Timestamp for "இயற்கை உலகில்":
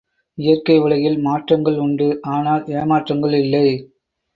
0.37-1.19